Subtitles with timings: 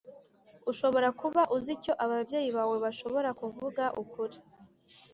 [0.71, 4.37] Ushobora kuba uzi icyo ababyeyi bawe bashobora kuvuga ukuri